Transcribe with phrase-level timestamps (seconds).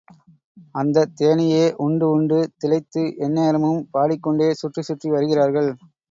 [0.75, 5.69] அந்தத் தேனையே உண்டு உண்டு, திளைத்து எந்நேரமும் பாடிக் கொண்டே சுற்றிச் சுற்றி வருகிறார்கள்.